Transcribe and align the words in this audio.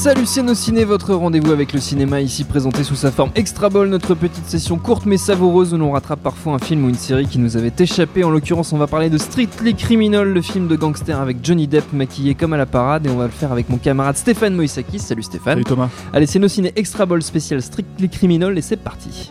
Salut 0.00 0.24
Ciné, 0.24 0.84
votre 0.84 1.12
rendez-vous 1.12 1.52
avec 1.52 1.74
le 1.74 1.78
cinéma 1.78 2.22
ici 2.22 2.44
présenté 2.44 2.84
sous 2.84 2.94
sa 2.94 3.10
forme 3.10 3.32
Extra 3.34 3.68
Ball, 3.68 3.86
notre 3.86 4.14
petite 4.14 4.46
session 4.46 4.78
courte 4.78 5.04
mais 5.04 5.18
savoureuse 5.18 5.74
où 5.74 5.76
l'on 5.76 5.90
rattrape 5.90 6.22
parfois 6.22 6.54
un 6.54 6.58
film 6.58 6.86
ou 6.86 6.88
une 6.88 6.94
série 6.94 7.26
qui 7.26 7.38
nous 7.38 7.58
avait 7.58 7.74
échappé. 7.78 8.24
En 8.24 8.30
l'occurrence, 8.30 8.72
on 8.72 8.78
va 8.78 8.86
parler 8.86 9.10
de 9.10 9.18
Strictly 9.18 9.74
Criminal, 9.74 10.32
le 10.32 10.40
film 10.40 10.68
de 10.68 10.76
gangster 10.76 11.20
avec 11.20 11.44
Johnny 11.44 11.66
Depp 11.66 11.92
maquillé 11.92 12.34
comme 12.34 12.54
à 12.54 12.56
la 12.56 12.64
parade 12.64 13.06
et 13.06 13.10
on 13.10 13.16
va 13.16 13.26
le 13.26 13.30
faire 13.30 13.52
avec 13.52 13.68
mon 13.68 13.76
camarade 13.76 14.16
Stéphane 14.16 14.54
Moïsakis. 14.54 15.00
Salut 15.00 15.22
Stéphane. 15.22 15.52
Salut 15.52 15.64
Thomas. 15.64 15.90
Allez, 16.14 16.24
ciné 16.24 16.72
Extra 16.76 17.04
Ball 17.04 17.22
spécial 17.22 17.60
Strictly 17.60 18.08
Criminal 18.08 18.56
et 18.56 18.62
c'est 18.62 18.78
parti. 18.78 19.30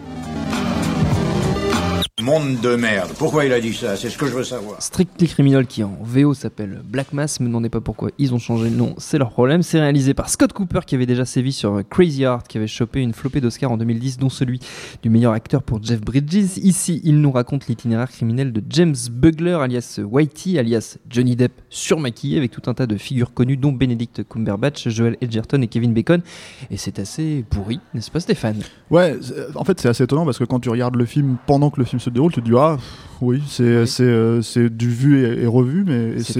Monde 2.29 2.59
de 2.61 2.75
merde. 2.75 3.09
Pourquoi 3.17 3.45
il 3.45 3.53
a 3.53 3.59
dit 3.59 3.73
ça? 3.73 3.95
C'est 3.95 4.11
ce 4.11 4.15
que 4.15 4.27
je 4.27 4.33
veux 4.33 4.43
savoir. 4.43 4.79
Strictly 4.79 5.27
Criminal 5.27 5.65
qui 5.65 5.83
en 5.83 5.97
VO 6.03 6.35
s'appelle 6.35 6.79
Black 6.85 7.11
Mass, 7.11 7.39
me 7.39 7.47
demandez 7.47 7.69
pas 7.69 7.81
pourquoi 7.81 8.11
ils 8.19 8.35
ont 8.35 8.37
changé 8.37 8.69
le 8.69 8.75
nom, 8.75 8.93
c'est 8.99 9.17
leur 9.17 9.31
problème. 9.31 9.63
C'est 9.63 9.79
réalisé 9.79 10.13
par 10.13 10.29
Scott 10.29 10.53
Cooper 10.53 10.81
qui 10.85 10.93
avait 10.93 11.07
déjà 11.07 11.25
sévi 11.25 11.51
sur 11.51 11.81
Crazy 11.89 12.21
Heart, 12.21 12.47
qui 12.47 12.59
avait 12.59 12.67
chopé 12.67 12.99
une 13.01 13.13
flopée 13.13 13.41
d'Oscar 13.41 13.71
en 13.71 13.77
2010, 13.77 14.19
dont 14.19 14.29
celui 14.29 14.59
du 15.01 15.09
meilleur 15.09 15.33
acteur 15.33 15.63
pour 15.63 15.81
Jeff 15.81 16.01
Bridges. 16.01 16.57
Ici, 16.57 17.01
il 17.03 17.19
nous 17.19 17.31
raconte 17.31 17.65
l'itinéraire 17.65 18.11
criminel 18.11 18.53
de 18.53 18.61
James 18.69 18.95
Bugler, 19.09 19.57
alias 19.59 19.99
Whitey, 19.99 20.59
alias 20.59 20.99
Johnny 21.09 21.35
Depp 21.35 21.53
surmaquillé, 21.71 22.37
avec 22.37 22.51
tout 22.51 22.69
un 22.69 22.75
tas 22.75 22.85
de 22.85 22.97
figures 22.97 23.33
connues, 23.33 23.57
dont 23.57 23.71
Benedict 23.71 24.21
Cumberbatch, 24.29 24.87
Joel 24.89 25.17
Edgerton 25.21 25.63
et 25.63 25.67
Kevin 25.67 25.95
Bacon. 25.95 26.21
Et 26.69 26.77
c'est 26.77 26.99
assez 26.99 27.43
pourri, 27.49 27.79
n'est-ce 27.95 28.11
pas 28.11 28.19
Stéphane? 28.19 28.61
Ouais, 28.91 29.17
en 29.55 29.63
fait 29.63 29.79
c'est 29.79 29.89
assez 29.89 30.03
étonnant 30.03 30.25
parce 30.25 30.37
que 30.37 30.43
quand 30.43 30.59
tu 30.59 30.69
regardes 30.69 30.95
le 30.95 31.05
film 31.05 31.37
pendant 31.47 31.71
que 31.71 31.79
le 31.79 31.85
film 31.85 31.99
se 31.99 32.11
déroule, 32.19 32.31
tu 32.31 32.41
te 32.41 32.45
dis 32.49 32.55
ah 32.57 32.77
oui 33.21 33.43
c'est 33.49 33.85
c'est 33.85 34.03
euh, 34.03 34.41
c'est 34.41 34.69
du 34.69 34.87
vu 34.89 35.25
et, 35.25 35.43
et 35.43 35.45
revu 35.45 35.83
mais 35.85 36.23
C'est 36.23 36.39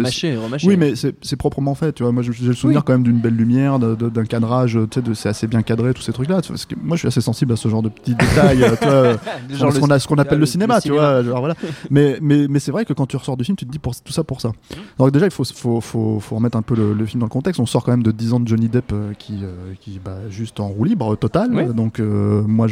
mâché 0.00 0.28
et 0.32 0.36
remâché. 0.38 0.66
Oui 0.66 0.78
mais 0.78 0.94
c'est 0.96 1.36
proprement 1.36 1.74
fait 1.74 1.92
tu 1.92 2.04
vois 2.04 2.10
moi 2.12 2.22
j'ai 2.22 2.30
le 2.42 2.54
souvenir 2.54 2.78
Oui. 2.80 2.84
quand 2.86 2.94
même 2.94 3.02
d'une 3.02 3.18
belle 3.18 3.36
lumière 3.36 3.78
d'un 3.78 4.24
cadrage 4.24 4.78
tu 4.90 5.00
sais 5.02 5.14
c'est 5.14 5.28
assez 5.28 5.46
bien 5.46 5.60
cadré 5.60 5.92
tous 5.92 6.00
ces 6.00 6.14
trucs 6.14 6.30
là 6.30 6.40
parce 6.40 6.64
que 6.64 6.74
moi 6.82 6.96
je 6.96 7.00
suis 7.00 7.08
assez 7.08 7.20
sensible 7.20 7.52
à 7.52 7.56
ce 7.56 7.68
genre 7.68 7.82
de 7.82 7.90
petits 7.90 8.14
détails 8.14 8.60
Genre 9.50 9.72
ce 9.74 10.08
qu'on 10.08 10.16
appelle 10.16 10.38
le, 10.38 10.40
le- 10.40 10.46
cinéma, 10.46 10.76
le 10.76 10.80
tu 10.80 10.88
cinéma. 10.88 11.02
vois. 11.20 11.22
genre, 11.22 11.40
voilà. 11.40 11.54
mais 11.90 12.16
mais, 12.22 12.46
mais 12.48 12.60
c'est 12.60 12.70
vrai 12.72 12.84
que 12.86 12.94
quand 12.94 13.04
tu 13.06 13.16
ressors 13.18 13.36
du 13.36 13.44
film, 13.44 13.56
tu 13.56 13.66
te 13.66 13.70
dis 13.70 13.78
pour, 13.78 13.94
tout 13.94 14.12
ça 14.12 14.24
pour 14.24 14.40
ça. 14.40 14.52
Donc 14.98 15.10
déjà, 15.12 15.26
il 15.26 15.30
faut, 15.30 15.44
faut, 15.44 15.80
faut, 15.80 16.18
faut 16.20 16.36
remettre 16.36 16.56
un 16.56 16.62
peu 16.62 16.74
le, 16.74 16.92
le 16.94 17.06
film 17.06 17.20
dans 17.20 17.26
le 17.26 17.30
contexte. 17.30 17.60
On 17.60 17.66
sort 17.66 17.84
quand 17.84 17.92
même 17.92 18.02
de 18.02 18.10
10 18.10 18.32
ans 18.34 18.40
de 18.40 18.48
Johnny 18.48 18.68
Depp 18.68 18.92
euh, 18.92 19.12
qui, 19.18 19.40
euh, 19.42 19.72
qui 19.80 20.00
bah, 20.04 20.16
juste 20.30 20.60
en 20.60 20.68
roue 20.68 20.84
libre 20.84 21.14
total. 21.16 21.54
Ouais. 21.54 21.66
Donc 21.66 22.00
euh, 22.00 22.42
moi, 22.46 22.66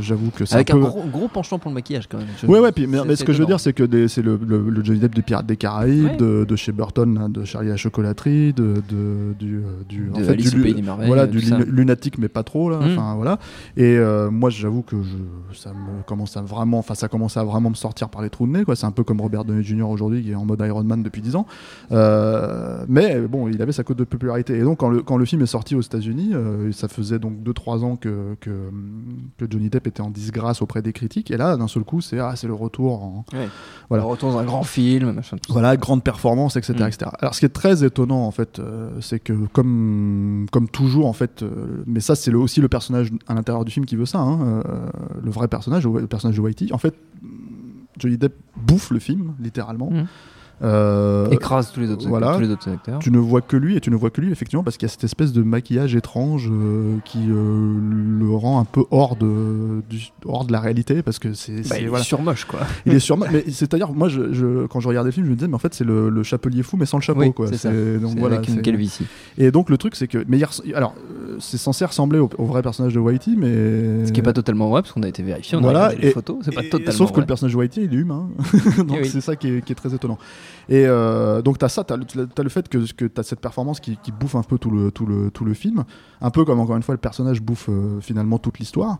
j'avoue 0.00 0.30
que 0.30 0.44
c'est 0.44 0.54
Avec 0.54 0.70
un 0.70 0.76
un 0.76 0.80
peu. 0.80 0.86
gros, 0.86 1.04
gros 1.04 1.28
penchant 1.28 1.58
pour 1.58 1.70
le 1.70 1.74
maquillage 1.76 2.08
quand 2.08 2.18
même. 2.18 2.26
Je- 2.42 2.46
Ouais, 2.46 2.58
ouais, 2.58 2.72
puis, 2.72 2.86
mais, 2.88 3.14
ce 3.16 3.22
que 3.24 3.32
je 3.32 3.38
veux 3.40 3.46
dire, 3.46 3.60
c'est 3.60 3.72
que 3.72 3.84
c'est 4.08 4.22
le, 4.22 4.38
le, 4.44 4.68
le 4.68 4.84
Johnny 4.84 4.98
Depp 4.98 5.14
des 5.14 5.22
Pirates 5.22 5.46
des 5.46 5.56
Caraïbes, 5.56 6.04
Ouais. 6.06 6.16
de, 6.16 6.44
de 6.48 6.56
chez 6.56 6.72
Burton, 6.72 7.18
hein, 7.22 7.28
de 7.28 7.44
Charlie 7.44 7.68
à 7.68 7.72
la 7.72 7.76
chocolaterie, 7.76 8.52
de, 8.52 8.74
de, 8.88 9.34
du, 9.38 9.58
euh, 9.58 9.62
du, 9.88 10.10
De 10.14 10.28
Alice 10.28 10.50
du, 10.52 10.60
au 10.60 10.62
Pays 10.64 10.74
des 10.74 10.82
Merveilles, 10.82 11.06
voilà, 11.06 11.26
du 11.26 11.38
lunatique, 11.68 12.18
mais 12.18 12.28
pas 12.28 12.42
trop, 12.42 12.68
là. 12.70 12.78
Mm. 12.80 12.92
Enfin, 12.92 13.14
voilà. 13.14 13.38
Et 13.76 13.96
euh, 13.96 14.30
moi, 14.30 14.50
j'avoue 14.50 14.82
que 14.82 14.96
je, 15.02 15.58
ça 15.58 15.70
me 15.70 16.02
commence 16.04 16.36
à 16.36 16.42
vraiment, 16.42 16.78
enfin, 16.78 16.94
ça 16.94 17.08
commence 17.08 17.36
à 17.36 17.44
vraiment 17.44 17.70
me 17.70 17.74
sortir 17.76 18.08
par 18.08 18.22
les 18.22 18.30
trous 18.30 18.46
de 18.46 18.52
nez, 18.52 18.64
quoi. 18.64 18.74
C'est 18.76 18.86
un 18.86 18.90
peu 18.90 19.04
comme 19.04 19.20
Robert 19.20 19.44
Downey 19.44 19.62
Jr. 19.62 19.88
aujourd'hui, 19.88 20.22
qui 20.22 20.30
est 20.32 20.34
en 20.34 20.44
mode 20.44 20.60
Iron 20.66 20.82
Man 20.84 21.02
depuis 21.02 21.22
10 21.22 21.36
ans. 21.36 21.46
Euh, 21.92 22.84
mais 22.88 23.20
bon, 23.20 23.48
il 23.48 23.60
avait 23.62 23.72
sa 23.72 23.84
cote 23.84 23.98
de 23.98 24.04
popularité. 24.04 24.56
Et 24.56 24.62
donc, 24.62 24.78
quand 24.78 24.88
le, 24.90 25.02
quand 25.02 25.16
le 25.16 25.24
film 25.24 25.42
est 25.42 25.46
sorti 25.46 25.74
aux 25.74 25.80
États-Unis, 25.80 26.30
euh, 26.34 26.72
ça 26.72 26.88
faisait 26.88 27.18
donc 27.18 27.34
2-3 27.44 27.84
ans 27.84 27.96
que, 27.96 28.34
que, 28.40 28.50
que 29.38 29.46
Johnny 29.50 29.68
Depp 29.70 29.86
était 29.86 30.00
en 30.00 30.10
disgrâce 30.10 30.62
auprès 30.62 30.82
des 30.82 30.92
critiques. 30.92 31.30
Et 31.30 31.36
là, 31.36 31.55
d'un 31.58 31.68
seul 31.68 31.84
coup, 31.84 32.00
c'est 32.00 32.18
ah, 32.18 32.34
c'est 32.36 32.46
le 32.46 32.54
retour 32.54 33.02
en, 33.02 33.24
Ouais. 33.32 33.48
Voilà. 33.88 34.04
On 34.04 34.08
retourne 34.08 34.32
dans 34.32 34.38
un 34.38 34.44
grand 34.44 34.62
film, 34.64 35.12
machin, 35.12 35.36
tout 35.36 35.52
voilà, 35.52 35.76
grande 35.76 36.02
performance, 36.02 36.56
etc., 36.56 36.74
Mm. 36.80 36.86
etc. 36.88 37.10
Alors, 37.20 37.34
ce 37.34 37.40
qui 37.40 37.46
est 37.46 37.50
très 37.50 37.84
étonnant, 37.84 38.26
en 38.26 38.30
fait, 38.32 38.58
euh, 38.58 38.90
c'est 39.00 39.20
que 39.20 39.32
comme, 39.52 40.46
comme 40.52 40.68
toujours, 40.68 41.06
en 41.06 41.12
fait, 41.12 41.42
euh, 41.42 41.82
mais 41.86 42.00
ça, 42.00 42.14
c'est 42.16 42.30
le- 42.30 42.38
aussi 42.38 42.60
le 42.60 42.68
personnage 42.68 43.10
à 43.28 43.34
l'intérieur 43.34 43.64
du 43.64 43.70
film 43.72 43.86
qui 43.86 43.96
veut 43.96 44.06
ça, 44.06 44.18
hein, 44.18 44.62
euh, 44.66 44.88
le 45.22 45.30
vrai 45.30 45.46
personnage, 45.48 45.86
le 45.86 46.06
personnage 46.06 46.36
de 46.36 46.40
Whitey. 46.40 46.72
En 46.72 46.78
fait, 46.78 46.94
Johnny 47.98 48.18
Depp 48.18 48.34
bouffe 48.56 48.90
le 48.90 48.98
film, 48.98 49.34
littéralement. 49.40 49.90
Mm. 49.90 50.06
Euh, 50.62 51.28
Écrase 51.30 51.70
tous 51.72 51.80
les 51.80 51.90
autres, 51.90 52.08
voilà. 52.08 52.34
tous 52.34 52.40
les 52.40 52.48
autres 52.50 52.70
acteurs. 52.70 52.98
tu 53.00 53.10
ne 53.10 53.18
vois 53.18 53.42
que 53.42 53.58
lui 53.58 53.76
et 53.76 53.80
tu 53.80 53.90
ne 53.90 53.96
vois 53.96 54.08
que 54.08 54.22
lui 54.22 54.32
effectivement 54.32 54.64
parce 54.64 54.78
qu'il 54.78 54.86
y 54.86 54.90
a 54.90 54.92
cette 54.92 55.04
espèce 55.04 55.32
de 55.34 55.42
maquillage 55.42 55.94
étrange 55.94 56.48
euh, 56.50 56.96
qui 57.04 57.18
euh, 57.28 57.74
le 58.18 58.30
rend 58.30 58.58
un 58.60 58.64
peu 58.64 58.82
hors 58.90 59.16
de, 59.16 59.82
du- 59.90 60.08
hors 60.24 60.46
de 60.46 60.52
la 60.52 60.60
réalité 60.60 61.02
parce 61.02 61.18
que 61.18 61.34
c'est 61.34 61.68
Bah, 61.68 61.76
il 61.78 61.88
voilà. 61.90 62.02
est 62.02 62.06
surmoche 62.06 62.46
quoi. 62.46 62.60
Il 62.86 62.94
est 62.94 63.00
sûrement. 63.00 63.26
Mais 63.30 63.44
c'est-à-dire, 63.50 63.92
moi, 63.92 64.08
je, 64.08 64.32
je- 64.32 64.66
quand 64.66 64.80
je 64.80 64.88
regardais 64.88 65.08
le 65.08 65.12
film, 65.12 65.26
je 65.26 65.30
me 65.30 65.36
disais, 65.36 65.48
mais 65.48 65.54
en 65.54 65.58
fait, 65.58 65.74
c'est 65.74 65.84
le, 65.84 66.08
le 66.08 66.22
chapelier 66.22 66.62
fou, 66.62 66.76
mais 66.78 66.86
sans 66.86 66.96
le 66.98 67.02
chapeau, 67.02 67.20
Oui, 67.20 67.32
quoi. 67.34 67.48
c'est 67.48 67.56
ça. 67.58 67.70
Donc 67.70 68.18
voilà. 68.18 68.36
avec 68.36 68.48
une 68.48 68.62
calvitie. 68.62 69.06
Et 69.36 69.50
donc 69.50 69.68
le 69.68 69.76
truc, 69.76 69.94
c'est 69.94 70.08
que, 70.08 70.24
mais 70.26 70.38
il 70.64 70.74
alors, 70.74 70.94
c'est 71.38 71.58
censé 71.58 71.84
ressembler 71.84 72.18
au, 72.18 72.28
au 72.38 72.44
vrai 72.44 72.62
personnage 72.62 72.94
de 72.94 72.98
Whitey, 73.00 73.32
mais 73.36 74.06
Ce 74.06 74.12
qui 74.12 74.20
est 74.20 74.22
pas 74.22 74.32
totalement 74.32 74.68
vrai 74.70 74.82
parce 74.82 74.92
qu'on 74.92 75.02
a 75.02 75.08
été 75.08 75.22
vérifié, 75.22 75.56
on 75.56 75.60
Voilà, 75.60 75.84
a 75.84 75.88
regardé 75.88 76.06
les 76.06 76.12
photos, 76.12 76.38
c'est 76.42 76.54
pas 76.54 76.62
et- 76.62 76.68
totalement 76.68 76.92
Sauf 76.92 77.12
que 77.12 77.20
le 77.20 77.26
personnage 77.26 77.52
de 77.52 77.58
Whitey, 77.58 77.84
il 77.84 77.92
est 77.94 77.96
humain. 77.96 78.28
donc 78.78 78.96
Eh 78.98 79.02
oui. 79.02 79.08
c'est 79.08 79.20
ça 79.20 79.36
qui 79.36 79.48
est, 79.48 79.64
qui 79.64 79.72
est 79.72 79.76
très 79.76 79.94
étonnant. 79.94 80.18
Et 80.68 80.84
euh, 80.86 81.42
donc 81.42 81.58
t'as 81.58 81.68
ça, 81.68 81.84
t'as 81.84 81.96
le, 81.96 82.04
t'as 82.04 82.42
le 82.42 82.48
fait 82.48 82.68
que, 82.68 82.78
que 82.92 83.04
t'as 83.04 83.22
cette 83.22 83.40
performance 83.40 83.78
qui, 83.80 83.96
qui 84.02 84.10
bouffe 84.12 84.34
un 84.34 84.42
peu 84.42 84.58
tout 84.58 84.70
le, 84.70 84.90
tout, 84.90 85.06
le, 85.06 85.30
tout 85.30 85.44
le 85.44 85.54
film, 85.54 85.84
un 86.20 86.30
peu 86.30 86.44
comme 86.44 86.58
encore 86.60 86.76
une 86.76 86.82
fois 86.82 86.94
le 86.94 87.00
personnage 87.00 87.40
bouffe 87.40 87.68
euh, 87.68 88.00
finalement 88.00 88.38
toute 88.38 88.58
l'histoire. 88.58 88.98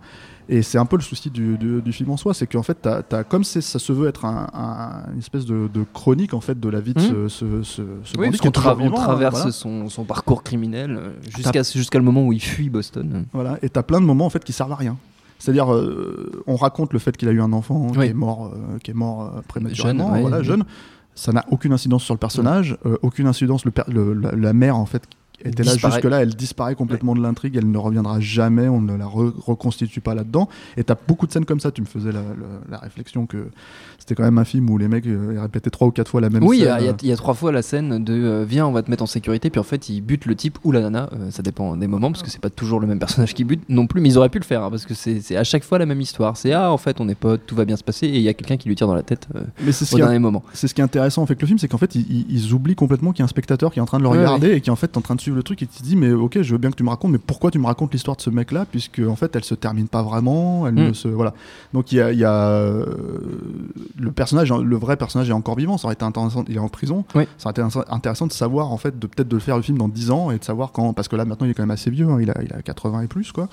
Et 0.49 0.63
c'est 0.63 0.79
un 0.79 0.85
peu 0.87 0.95
le 0.97 1.03
souci 1.03 1.29
du, 1.29 1.59
du, 1.59 1.83
du 1.83 1.93
film 1.93 2.09
en 2.11 2.17
soi, 2.17 2.33
c'est 2.33 2.47
qu'en 2.47 2.63
fait, 2.63 2.79
t'as, 2.81 3.03
t'as- 3.03 3.25
comme 3.25 3.43
ça 3.43 3.61
se 3.61 3.93
veut 3.93 4.07
être 4.07 4.25
un, 4.25 4.47
un- 4.55 5.13
une 5.13 5.19
espèce 5.19 5.45
de, 5.45 5.69
de 5.75 5.85
chronique 5.93 6.35
en 6.35 6.41
fait 6.41 6.61
de 6.61 6.69
la 6.69 6.79
vie 6.81 6.95
de 6.95 7.01
ce, 7.01 7.13
Mhm. 7.13 7.29
ce, 7.29 7.63
ce, 7.65 7.83
ce 8.05 8.17
Oui, 8.17 8.27
bandit 8.27 8.39
tra- 8.39 8.77
on 8.79 8.87
hein, 8.87 8.91
traverse 8.93 9.35
voilà. 9.37 9.51
son, 9.51 9.89
son 9.89 10.05
parcours 10.05 10.45
criminel 10.45 10.97
euh, 10.97 11.09
jusqu'à 11.37 11.63
jusqu'à 11.65 11.99
le 11.99 12.05
moment 12.05 12.23
où 12.25 12.26
il 12.33 12.41
fuit 12.41 12.69
Boston. 12.71 13.25
Voilà, 13.33 13.59
et 13.63 13.69
t'as 13.69 13.83
plein 13.83 14.01
de 14.01 14.07
moments 14.07 14.27
en 14.27 14.31
fait 14.31 14.45
qui 14.45 14.53
servent 14.53 14.73
à 14.73 14.77
rien. 14.77 14.97
C'est-à-dire, 15.39 15.73
euh, 15.73 16.43
on 16.47 16.57
raconte 16.57 16.93
le 16.95 16.99
fait 16.99 17.15
qu'il 17.17 17.29
a 17.29 17.33
eu 17.33 17.41
un 17.43 17.53
enfant 17.53 17.89
qui 17.91 17.99
Oui. 17.99 18.07
est 18.07 18.15
mort, 18.15 18.47
euh, 18.55 18.79
qui 18.83 18.91
est 18.91 18.95
mort 18.95 19.23
euh, 19.37 19.41
prématurément, 19.47 20.05
Jeune, 20.07 20.15
ouais. 20.15 20.21
voilà, 20.23 20.43
jeune. 20.43 20.65
Ça 21.15 21.33
n'a 21.33 21.45
aucune 21.51 21.73
incidence 21.73 22.05
sur 22.05 22.15
le 22.15 22.19
personnage, 22.19 22.77
aucune 23.03 23.27
incidence. 23.27 23.65
Le- 23.65 24.13
la, 24.15 24.33
la 24.33 24.53
mère 24.53 24.77
en 24.77 24.85
fait 24.87 25.03
était 25.45 25.63
là 25.63 25.73
jusque-là, 25.77 26.23
elle 26.23 26.35
disparaît 26.35 26.75
complètement 26.75 27.15
de 27.15 27.21
l'intrigue, 27.23 27.57
elle 27.57 27.71
ne 27.71 27.79
reviendra 27.79 28.21
jamais, 28.21 28.69
on 28.69 28.81
ne 28.81 28.97
la 28.97 29.05
re- 29.07 29.33
reconstitue 29.39 30.01
pas 30.01 30.15
là-dedans. 30.15 30.49
Et 30.77 30.85
t'as 30.85 30.97
beaucoup 31.07 31.27
de 31.27 31.33
scènes 31.33 31.45
comme 31.45 31.61
ça. 31.61 31.71
Tu 31.71 31.83
me 31.83 31.87
faisais 31.87 32.13
la, 32.13 32.21
la- 32.23 32.71
la 32.71 32.79
réflexion 32.79 33.27
que 33.27 33.49
c'était 33.99 34.15
quand 34.15 34.23
même 34.25 34.39
un 34.39 34.45
film 34.45 34.69
où 34.71 34.79
les 34.79 34.89
mecs 34.89 35.07
euh, 35.07 35.39
répétaient 35.41 35.71
trois 35.71 35.89
ou 35.89 35.91
quatre 35.91 36.11
fois 36.11 36.21
la 36.21 36.31
même 36.31 36.43
Oui, 36.45 36.59
il 36.59 36.61
y, 36.61 36.65
scène. 36.65 36.73
a- 36.73 36.81
il 36.81 36.87
y 36.87 36.89
a- 36.89 36.97
y 37.03 37.13
a 37.13 37.17
trois 37.17 37.35
fois 37.35 37.53
la 37.53 37.63
scène 37.63 38.03
de 38.03 38.13
euh, 38.15 38.45
viens, 38.49 38.67
on 38.67 38.73
va 38.73 38.83
te 38.83 38.91
mettre 38.91 39.03
en 39.03 39.07
sécurité, 39.07 39.51
puis 39.51 39.61
en 39.61 39.65
fait, 39.65 39.89
ils 39.89 40.01
butent 40.01 40.27
le 40.27 40.35
type 40.35 40.59
ou 40.65 40.73
la 40.73 40.81
nana. 40.81 41.09
euh, 41.13 41.31
ça 41.31 41.43
dépend 41.43 41.77
des 41.77 41.87
moments, 41.87 42.11
parce 42.11 42.23
que 42.23 42.31
c'est 42.31 42.41
pas 42.41 42.51
toujours 42.51 42.81
le 42.81 42.87
même 42.87 42.99
personnage 42.99 43.35
qui 43.35 43.45
bute 43.45 43.63
non 43.69 43.87
plus, 43.87 44.01
mais 44.01 44.09
ils 44.09 44.19
auraient 44.19 44.29
pu 44.29 44.39
le 44.39 44.45
faire, 44.45 44.63
hein, 44.63 44.71
parce 44.71 44.87
que 44.87 44.95
c'est 44.95 45.37
à 45.37 45.45
chaque 45.45 45.65
fois 45.65 45.79
la 45.79 45.87
même 45.87 46.01
histoire. 46.01 46.37
C'est 46.37 46.53
ah, 46.53 46.71
en 46.73 46.79
fait, 46.79 47.01
on 47.01 47.09
est 47.09 47.15
potes, 47.15 47.43
tout 47.47 47.55
va 47.55 47.65
bien 47.65 47.77
se 47.77 47.85
passer, 47.85 48.07
et 48.07 48.17
il 48.17 48.23
y 48.23 48.29
a 48.29 48.35
quelqu'un 48.35 48.57
qui 48.57 48.69
lui 48.69 48.75
tire 48.77 48.87
dans 48.87 48.95
la 48.95 49.03
tête 49.03 49.29
Mais 49.65 49.73
ce 49.73 49.85
au 49.95 49.99
est- 49.99 50.01
dernier 50.01 50.19
moment. 50.19 50.43
C'est 50.53 50.69
ce 50.69 50.75
qui 50.75 50.81
est 50.81 50.85
intéressant 50.85 51.23
avec 51.25 51.41
le 51.41 51.47
film, 51.47 51.59
c'est 51.59 51.69
qu'en 51.69 51.79
fait, 51.79 51.95
ils, 51.95 52.53
oublient 52.53 52.75
complètement 52.77 53.11
qu'il 53.13 53.21
y 53.21 53.23
a 53.23 53.25
un 53.25 53.29
spectateur 53.29 53.73
qui 53.73 53.79
est 53.79 53.83
en 53.83 53.87
train 53.87 53.99
de 53.99 54.05
le 54.05 54.09
Ouais, 54.09 54.19
regarder 54.19 54.53
et 54.53 54.61
qui 54.61 54.71
en 54.71 54.77
fait 54.77 54.87
est 54.93 54.97
en 54.97 55.01
train 55.01 55.15
de 55.17 55.21
le 55.35 55.43
truc 55.43 55.63
et 55.63 55.67
tu 55.67 55.79
te 55.79 55.83
dis 55.83 55.97
mais 55.97 56.13
ok 56.13 56.43
je 56.43 56.53
veux 56.53 56.59
bien 56.59 56.71
que 56.71 56.77
tu 56.77 56.83
me 56.83 56.89
racontes 56.91 57.11
mais 57.13 57.19
pourquoi 57.19 57.51
tu 57.51 57.59
me 57.59 57.67
racontes 57.67 57.93
l'histoire 57.93 58.17
de 58.17 58.23
ce 58.23 58.31
mec 58.31 58.53
là 58.53 58.67
puisque 58.71 59.01
en 59.01 59.17
fait 59.17 59.35
elle 59.37 59.45
se 59.45 59.55
termine 59.55 59.89
pas 59.89 60.03
vraiment 60.03 60.67
elle 60.67 60.75
Mm. 60.75 60.89
ne 60.89 60.93
se 60.93 61.09
voilà 61.09 61.33
donc 61.73 61.93
il 61.93 61.97
y 61.97 62.01
a, 62.01 62.13
il 62.13 62.19
y 62.19 62.25
a 62.25 62.33
euh, 62.49 62.85
le 63.99 64.13
personnage 64.13 64.53
le 64.53 64.77
vrai 64.77 64.97
personnage 64.97 65.29
est 65.31 65.33
encore 65.33 65.57
vivant 65.57 65.79
ça 65.79 65.87
aurait 65.87 65.95
été 65.95 66.05
intéressant 66.05 66.45
il 66.49 66.57
est 66.57 66.61
en 66.61 66.69
prison 66.69 67.05
Oui. 67.15 67.25
ça 67.39 67.49
aurait 67.51 67.63
été 67.63 67.79
intéressant 67.89 68.27
de 68.27 68.33
savoir 68.33 68.73
en 68.73 68.77
fait 68.77 68.99
de 68.99 69.07
peut-être 69.07 69.29
de 69.29 69.39
faire 69.39 69.57
le 69.57 69.63
film 69.63 69.79
dans 69.79 69.89
10 69.89 70.11
ans 70.11 70.31
et 70.31 70.39
de 70.39 70.45
savoir 70.45 70.73
quand 70.73 70.93
parce 70.93 71.09
que 71.09 71.17
là 71.17 71.25
maintenant 71.25 71.47
il 71.47 71.51
est 71.51 71.55
quand 71.55 71.63
même 71.63 71.71
assez 71.71 71.91
vieux 71.91 72.09
hein, 72.09 72.19
il, 72.21 72.31
a, 72.31 72.43
il 72.43 72.53
a 72.53 72.63
80 72.63 73.03
et 73.03 73.07
plus 73.09 73.33
quoi 73.33 73.49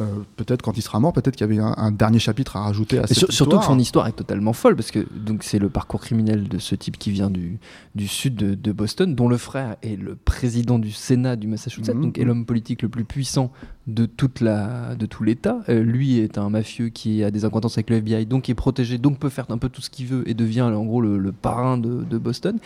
Euh, 0.00 0.04
peut-être 0.36 0.62
quand 0.62 0.76
il 0.78 0.82
sera 0.82 1.00
mort 1.00 1.12
peut-être 1.12 1.34
qu'il 1.34 1.44
y 1.44 1.50
avait 1.50 1.58
un, 1.60 1.74
un 1.76 1.90
dernier 1.90 2.20
chapitre 2.20 2.56
à 2.56 2.60
rajouter 2.60 3.00
à 3.00 3.02
Et 3.02 3.06
cette 3.08 3.18
sur- 3.18 3.32
surtout 3.32 3.58
que 3.58 3.64
son 3.64 3.80
histoire 3.80 4.06
est 4.06 4.12
totalement 4.12 4.52
folle 4.52 4.76
parce 4.76 4.92
que 4.92 5.00
donc 5.26 5.42
c'est 5.42 5.58
le 5.58 5.68
parcours 5.68 6.00
criminel 6.00 6.46
de 6.46 6.58
ce 6.60 6.76
type 6.76 6.98
qui 6.98 7.10
vient 7.10 7.30
du, 7.30 7.58
du 7.96 8.06
sud 8.06 8.36
de, 8.36 8.54
de 8.54 8.70
Boston, 8.72 9.16
dont 9.16 9.26
le 9.28 9.36
frère 9.38 9.74
est 9.82 9.96
le 10.00 10.14
président 10.14 10.78
du 10.78 10.92
Sénat 10.92 11.17
du 11.36 11.46
Massachusetts, 11.46 11.94
Mhm. 11.94 12.02
donc 12.02 12.18
est 12.18 12.24
l'homme 12.24 12.44
politique 12.46 12.82
le 12.82 12.88
plus 12.88 13.04
puissant 13.04 13.50
de 13.86 14.06
toute 14.06 14.40
la 14.40 14.94
de 14.94 15.06
tout 15.06 15.24
l'État. 15.24 15.60
Euh, 15.68 15.82
lui 15.82 16.18
est 16.18 16.38
un 16.38 16.50
mafieux 16.50 16.88
qui 16.88 17.22
a 17.24 17.30
des 17.30 17.44
acquaintances 17.44 17.76
avec 17.78 17.90
le 17.90 17.96
FBI, 17.96 18.26
donc 18.26 18.48
est 18.48 18.54
protégé, 18.54 18.98
donc 18.98 19.18
peut 19.18 19.28
faire 19.28 19.46
un 19.50 19.58
peu 19.58 19.68
tout 19.68 19.80
ce 19.82 19.90
qu'il 19.90 20.06
veut 20.06 20.28
et 20.28 20.34
devient 20.34 20.62
en 20.62 20.84
gros 20.84 21.00
le, 21.00 21.18
le 21.18 21.32
parrain 21.32 21.78
de, 21.78 22.02
de 22.04 22.18
Boston. 22.18 22.58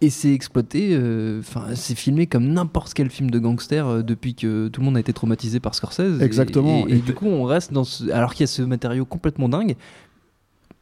Et 0.00 0.10
c'est 0.10 0.34
exploité, 0.34 0.90
euh, 0.92 1.40
c'est 1.74 1.94
filmé 1.94 2.26
comme 2.26 2.46
n'importe 2.48 2.92
quel 2.92 3.08
film 3.08 3.30
de 3.30 3.38
gangster 3.38 3.86
euh, 3.86 4.02
depuis 4.02 4.34
que 4.34 4.68
tout 4.68 4.80
le 4.80 4.84
monde 4.84 4.96
a 4.96 5.00
été 5.00 5.12
traumatisé 5.14 5.60
par 5.60 5.74
Scorsese. 5.74 6.20
Exactement. 6.20 6.86
Et, 6.88 6.90
et 6.90 6.94
Et 6.96 6.98
du 6.98 7.14
coup, 7.14 7.26
on 7.26 7.44
reste 7.44 7.72
dans 7.72 7.84
ce, 7.84 8.10
alors 8.10 8.34
qu'il 8.34 8.42
y 8.42 8.44
a 8.44 8.48
ce 8.48 8.60
matériau 8.62 9.06
complètement 9.06 9.48
dingue. 9.48 9.76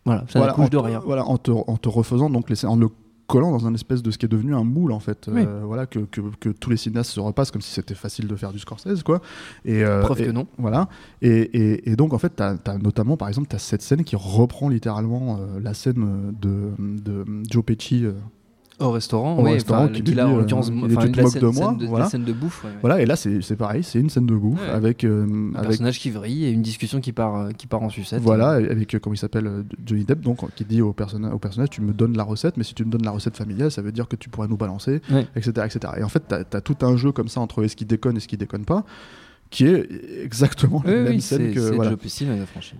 Voilà, 0.04 0.22
ça 0.28 0.40
voilà, 0.40 0.46
n'accouche 0.48 0.64
en 0.64 0.68
de 0.68 0.76
te- 0.78 0.82
rien. 0.82 1.00
Voilà, 1.04 1.24
en 1.26 1.38
te, 1.38 1.52
en 1.52 1.76
te 1.76 1.88
refaisant 1.88 2.30
donc 2.30 2.50
les 2.50 2.64
en 2.64 2.74
le 2.74 2.88
collant 3.32 3.50
dans 3.50 3.66
un 3.66 3.74
espèce 3.74 4.02
de 4.02 4.10
ce 4.10 4.18
qui 4.18 4.26
est 4.26 4.28
devenu 4.28 4.54
un 4.54 4.64
moule 4.64 4.92
en 4.92 5.00
fait, 5.00 5.28
Oui. 5.32 5.42
Euh, 5.46 5.62
voilà 5.64 5.86
que, 5.86 6.00
que, 6.00 6.20
que 6.38 6.48
tous 6.50 6.70
les 6.70 6.76
cinéastes 6.76 7.10
se 7.10 7.20
repassent 7.20 7.50
comme 7.50 7.62
si 7.62 7.72
c'était 7.72 7.94
facile 7.94 8.28
de 8.28 8.36
faire 8.36 8.52
du 8.52 8.58
Scorsese 8.58 9.02
quoi. 9.02 9.20
Et 9.64 9.82
euh, 9.84 10.02
Preuve 10.02 10.20
et- 10.20 10.26
que 10.26 10.30
non. 10.30 10.46
Voilà. 10.58 10.88
Et, 11.22 11.30
et, 11.30 11.90
et 11.90 11.96
donc 11.96 12.12
en 12.12 12.18
fait, 12.18 12.30
t'as 12.36 12.56
as 12.66 12.78
notamment 12.78 13.16
par 13.16 13.28
exemple, 13.28 13.48
t'as 13.48 13.58
cette 13.58 13.82
scène 13.82 14.04
qui 14.04 14.16
reprend 14.16 14.68
littéralement 14.68 15.38
euh, 15.40 15.60
la 15.60 15.74
scène 15.74 16.32
de, 16.40 16.70
de 16.78 17.24
Joe 17.50 17.64
Pesci. 17.64 18.06
Au 18.82 18.90
restaurant, 18.90 19.36
Au 19.38 19.44
oui, 19.44 19.52
restaurant, 19.52 19.88
qui 19.88 20.00
a 20.00 20.02
dit, 20.02 20.20
en 20.20 20.34
euh, 20.34 20.38
l'occurrence, 20.40 20.66
tu 20.66 20.72
la 20.72 20.78
moques 20.78 20.92
scène, 21.02 21.12
de 21.12 21.26
scène 21.28 21.64
moi, 21.64 21.76
de, 21.78 21.86
voilà. 21.86 22.04
la 22.04 22.10
scène 22.10 22.24
de 22.24 22.32
bouffe. 22.32 22.64
ouais, 22.64 22.70
ouais. 22.70 22.76
Voilà. 22.80 23.00
Et 23.00 23.06
là, 23.06 23.16
c'est 23.16 23.56
pareil, 23.56 23.82
c'est 23.82 23.98
une 24.00 24.10
scène 24.10 24.26
de 24.26 24.34
bouffe 24.34 24.60
Ouais. 24.60 24.68
avec 24.68 25.04
euh, 25.04 25.24
Un 25.24 25.54
avec 25.56 25.68
personnage 25.68 25.98
qui 26.00 26.10
vrille 26.10 26.44
et 26.44 26.50
une 26.50 26.62
discussion 26.62 27.00
qui 27.00 27.12
part, 27.12 27.36
euh, 27.36 27.50
qui 27.52 27.66
part 27.66 27.82
en 27.82 27.88
sucette. 27.90 28.20
Voilà, 28.20 28.50
avec 28.50 28.94
euh, 28.94 28.98
comment 28.98 29.14
il 29.14 29.18
s'appelle 29.18 29.64
Johnny 29.86 30.04
Depp, 30.04 30.20
donc 30.20 30.38
qui 30.54 30.64
dit 30.64 30.82
au, 30.82 30.88
au 30.88 30.92
personnage 31.38 31.70
Tu 31.70 31.80
me 31.80 31.92
donnes 31.92 32.16
la 32.16 32.24
recette, 32.24 32.56
mais 32.56 32.64
si 32.64 32.74
tu 32.74 32.84
me 32.84 32.90
donnes 32.90 33.04
la 33.04 33.10
recette 33.12 33.36
familiale, 33.36 33.70
ça 33.70 33.82
veut 33.82 33.92
dire 33.92 34.08
que 34.08 34.16
tu 34.16 34.28
pourrais 34.28 34.48
nous 34.48 34.56
balancer, 34.56 35.00
etc., 35.36 35.50
etc. 35.66 35.94
Et 35.98 36.02
en 36.02 36.08
fait, 36.08 36.22
t'as 36.28 36.42
as 36.58 36.60
tout 36.60 36.76
un 36.82 36.96
jeu 36.96 37.12
comme 37.12 37.28
ça 37.28 37.40
entre 37.40 37.66
ce 37.66 37.76
qui 37.76 37.84
déconne 37.84 38.16
et 38.16 38.20
ce 38.20 38.28
qui 38.28 38.36
déconne 38.36 38.64
pas, 38.64 38.84
qui 39.50 39.66
est 39.66 39.86
exactement 40.24 40.82
Oui, 40.86 40.90
la 40.92 41.02
même 41.02 41.12
oui, 41.12 41.20
scène 41.20 41.52
que. 41.52 41.74
voilà. 41.74 41.94
Pesci. 41.96 42.26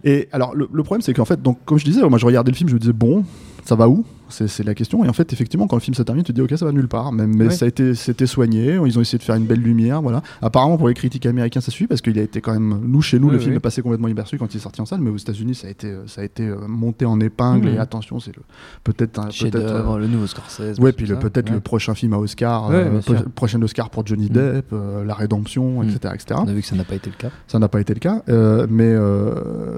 Et 0.04 0.28
alors, 0.32 0.54
le, 0.54 0.68
le 0.72 0.82
problème, 0.82 1.02
c'est 1.02 1.12
qu'en 1.12 1.26
fait, 1.26 1.40
donc, 1.42 1.58
comme 1.66 1.78
je 1.78 1.84
disais, 1.84 2.00
moi 2.08 2.18
je 2.18 2.24
regardais 2.26 2.50
le 2.50 2.56
film, 2.56 2.68
je 2.70 2.74
me 2.74 2.80
disais 2.80 2.94
Bon, 2.94 3.24
ça 3.64 3.74
va 3.76 3.88
où? 3.88 4.04
C'est 4.28 4.64
la 4.64 4.74
question. 4.74 5.04
Et 5.04 5.08
en 5.10 5.12
fait, 5.12 5.30
effectivement, 5.34 5.66
quand 5.66 5.76
le 5.76 5.82
film 5.82 5.94
se 5.94 6.02
termine, 6.02 6.24
tu 6.24 6.32
te 6.32 6.34
dis 6.34 6.40
ok, 6.40 6.56
ça 6.58 6.64
va 6.64 6.72
nulle 6.72 6.88
part. 6.88 7.12
Mais, 7.12 7.26
mais 7.26 7.48
Ouais. 7.48 7.50
ça 7.50 7.66
a 7.66 7.68
été, 7.68 7.94
c'était 7.94 8.24
soigné. 8.24 8.78
Ils 8.86 8.98
ont 8.98 9.02
essayé 9.02 9.18
de 9.18 9.22
faire 9.22 9.34
une 9.34 9.44
belle 9.44 9.60
lumière. 9.60 10.00
Voilà. 10.00 10.22
Apparemment, 10.40 10.78
pour 10.78 10.88
les 10.88 10.94
critiques 10.94 11.26
américains, 11.26 11.60
ça 11.60 11.70
suit 11.70 11.86
parce 11.86 12.00
qu'il 12.00 12.18
a 12.18 12.22
été 12.22 12.40
quand 12.40 12.54
même. 12.54 12.80
Nous, 12.82 13.02
chez 13.02 13.18
nous, 13.18 13.26
Ouais, 13.26 13.34
le 13.34 13.38
film 13.40 13.54
est 13.56 13.60
passé 13.60 13.82
complètement 13.82 14.08
inaperçu 14.08 14.38
quand 14.38 14.54
il 14.54 14.56
est 14.56 14.60
sorti 14.60 14.80
en 14.80 14.86
salle. 14.86 15.00
Mais 15.02 15.10
aux 15.10 15.18
États-Unis, 15.18 15.54
ça 15.54 15.66
a 15.66 15.70
été, 15.70 15.94
ça 16.06 16.22
a 16.22 16.24
été 16.24 16.44
euh, 16.48 16.66
monté 16.66 17.04
en 17.04 17.20
épingle. 17.20 17.68
Mhm. 17.68 17.74
Et 17.74 17.78
attention, 17.78 18.20
c'est 18.20 18.34
le 18.34 18.40
peut-être. 18.84 19.30
Chef-d'œuvre, 19.30 19.96
euh, 19.96 19.98
le 19.98 20.06
nouveau 20.06 20.26
Scorsese. 20.26 20.78
Ouais, 20.80 20.92
puis 20.92 21.04
le- 21.04 21.18
peut-être 21.18 21.50
le 21.50 21.60
prochain 21.60 21.94
film 21.94 22.14
à 22.14 22.18
Oscar, 22.18 22.70
Ouais, 22.70 22.76
euh, 23.10 23.20
prochain 23.34 23.60
Oscar 23.60 23.90
pour 23.90 24.06
Johnny 24.06 24.28
Mhm. 24.30 24.32
Depp, 24.32 24.72
euh, 24.72 25.04
La 25.04 25.12
Rédemption, 25.12 25.82
etc., 25.82 26.14
etc. 26.14 26.40
On 26.42 26.48
a 26.48 26.54
vu 26.54 26.62
que 26.62 26.66
ça 26.66 26.74
n'a 26.76 26.84
pas 26.84 26.94
été 26.94 27.10
le 27.10 27.16
cas. 27.16 27.28
Ça 27.48 27.58
n'a 27.58 27.68
pas 27.68 27.82
été 27.82 27.92
le 27.92 28.00
cas, 28.00 28.22
mais 28.70 28.96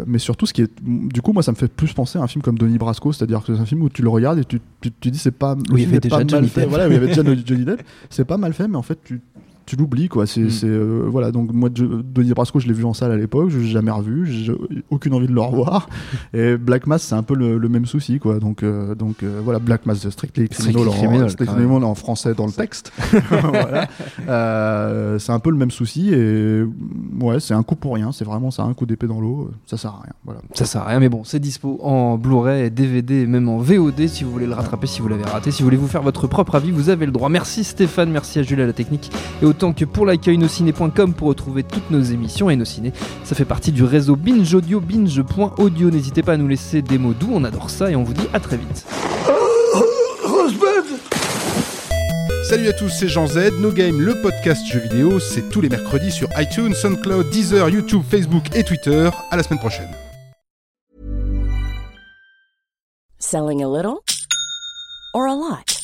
mais 0.07 0.19
surtout 0.21 0.47
ce 0.47 0.53
qui 0.53 0.63
est, 0.63 0.71
du 0.81 1.21
coup, 1.23 1.33
moi, 1.33 1.43
ça 1.43 1.51
me 1.51 1.57
fait 1.57 1.67
plus 1.67 1.93
penser 1.93 2.21
à 2.21 2.23
un 2.23 2.29
film 2.29 2.43
comme 2.43 2.57
Donnie 2.57 2.79
Brasco, 2.79 3.13
c'est-à-dire 3.13 3.43
que 3.43 3.53
c'est 3.53 3.61
un 3.61 3.65
film 3.67 3.74
où 3.83 3.89
tu 3.89 4.03
le 4.03 4.09
regardes 4.09 4.39
et 4.39 4.45
tu 4.45 4.61
tu, 4.81 4.91
tu 5.01 5.11
dis 5.11 5.19
c'est 5.19 5.31
pas, 5.31 5.55
Oui, 5.55 5.65
il 5.71 5.79
y 5.81 5.83
film 5.83 5.91
avait 5.93 6.01
déjà 6.01 6.17
mal 6.19 6.29
Johnny. 6.29 6.51
Depp. 6.55 6.69
Voilà, 6.69 6.87
il 6.89 6.93
y 6.93 6.97
avait 6.97 7.07
déjà 7.07 7.23
Johnny 7.25 7.65
Depp. 7.65 7.83
C'est 8.11 8.27
pas 8.27 8.37
mal 8.37 8.53
fait, 8.53 8.69
mais 8.69 8.77
en 8.77 8.83
fait, 8.83 8.99
tu 9.03 9.21
tu 9.67 9.77
l'oublies 9.77 10.09
quoi. 10.09 10.27
C'est 10.27 10.43
Mm. 10.43 10.51
euh, 10.65 11.03
voilà. 11.09 11.31
Donc 11.31 11.53
moi, 11.53 11.69
je- 11.75 11.85
Donnie 11.85 12.33
Brasco, 12.33 12.59
je 12.61 12.67
l'ai 12.67 12.73
vu 12.75 12.85
en 12.85 12.95
salle 12.95 13.13
à 13.13 13.17
l'époque, 13.17 13.51
je 13.51 13.59
l'ai 13.59 13.67
jamais 13.67 13.91
revu, 13.91 14.27
j'ai 14.27 14.53
aucune 14.91 15.15
envie 15.15 15.27
de 15.27 15.33
le 15.33 15.41
revoir. 15.41 15.89
et 16.35 16.57
Black 16.57 16.87
Mass, 16.87 17.03
c'est 17.03 17.15
un 17.15 17.23
peu 17.23 17.35
le, 17.35 17.59
le 17.59 17.69
même 17.69 17.87
souci 17.87 18.19
quoi. 18.19 18.39
Donc 18.39 18.63
euh, 18.63 18.95
donc 18.95 19.23
euh, 19.23 19.41
voilà, 19.43 19.59
Black 19.59 19.87
Mass 19.87 20.05
de 20.05 20.11
Strictly 20.11 20.49
Criminal, 20.49 20.89
en, 20.89 21.29
Strictly 21.29 21.65
en 21.67 21.95
français 21.95 22.35
dans 22.35 22.47
le 22.47 22.53
texte. 22.53 22.93
voilà. 23.31 23.89
Euh, 24.29 25.19
c'est 25.19 25.33
un 25.33 25.39
peu 25.39 25.51
le 25.51 25.57
même 25.57 25.71
souci 25.71 26.13
et 26.13 26.63
ouais, 27.21 27.41
c'est 27.41 27.55
un 27.55 27.63
coup 27.63 27.77
pour 27.77 27.95
rien. 27.95 28.13
C'est 28.13 28.25
vraiment 28.25 28.51
ça, 28.51 28.63
un 28.65 28.75
coup 28.75 28.87
d'épée 28.87 29.07
dans 29.07 29.21
l'eau. 29.21 29.51
Ça 29.67 29.77
sert 29.77 29.91
à 29.91 30.01
rien. 30.03 30.13
Voilà. 30.25 30.41
Ça 30.55 30.65
sert 30.65 30.83
à 30.83 30.87
rien, 30.87 31.01
mais 31.01 31.09
bon, 31.09 31.25
c'est 31.25 31.39
dispo 31.41 31.79
en 31.83 32.17
Blu-ray, 32.19 32.71
DVD 32.71 33.23
et 33.23 33.27
même 33.27 33.49
en 33.49 33.59
VOD 33.59 34.07
si 34.09 34.25
vous 34.25 34.31
voulez 34.31 34.47
le 34.47 34.55
rattraper, 34.55 34.87
si 34.87 35.01
vous 35.01 35.09
l'avez 35.09 35.25
raté. 35.25 35.51
Si 35.51 35.63
vous 35.63 35.67
voulez 35.67 35.77
vous 35.77 35.89
faire 35.89 36.03
votre 36.03 36.27
propre 36.27 36.55
avis, 36.57 36.71
vous 36.71 36.89
avez 36.89 37.07
le 37.07 37.13
droit. 37.13 37.29
Merci 37.29 37.65
Stéphane, 37.65 38.11
merci 38.11 38.39
à 38.39 38.43
Jules 38.43 38.61
à 38.61 38.67
la 38.67 38.73
technique. 38.73 39.11
Et 39.43 39.47
autant 39.55 39.73
que 39.73 39.85
pour 39.85 40.05
l'accueil 40.05 40.37
nociné.com 40.37 41.15
pour 41.15 41.29
retrouver 41.29 41.63
toutes 41.63 41.89
nos 41.89 42.03
émissions. 42.03 42.51
Et 42.51 42.57
Nociné, 42.57 42.93
ça 43.23 43.37
fait 43.37 43.45
partie 43.45 43.71
du 43.71 43.85
réseau 43.85 44.17
Binge 44.17 44.53
Audio, 44.53 44.81
binge.audio. 44.81 45.91
N'hésitez 45.91 46.23
pas 46.25 46.33
à 46.33 46.37
nous 46.37 46.49
laisser 46.49 46.83
des 46.83 46.99
mots 46.99 47.13
doux, 47.13 47.31
on 47.33 47.45
adore 47.45 47.71
ça 47.71 47.89
et 47.89 47.95
on 47.95 48.03
vous 48.03 48.15
dit 48.15 48.27
à 48.33 48.41
très 48.41 48.57
vite. 48.57 48.85
Salut 52.49 52.69
à 52.69 52.73
tous, 52.73 52.89
c'est 52.89 53.09
Jean 53.09 53.29
Z. 53.29 53.53
No 53.61 53.71
Game, 53.71 54.01
le 54.01 54.21
podcast 54.23 54.67
jeux 54.67 54.81
vidéo, 54.81 55.21
c'est 55.21 55.49
tous 55.51 55.61
les 55.61 55.69
mercredis 55.69 56.11
sur 56.11 56.29
iTunes, 56.37 56.75
SoundCloud, 56.75 57.31
Deezer, 57.31 57.69
YouTube, 57.69 58.03
Facebook 58.09 58.45
et 58.57 58.65
Twitter. 58.65 59.09
À 59.31 59.37
la 59.37 59.45
semaine 59.45 59.61
prochaine. 59.61 59.89
Selling 63.21 63.63
a 63.63 63.69
little 63.69 64.03
or 65.15 65.27
a 65.27 65.35
lot? 65.35 65.84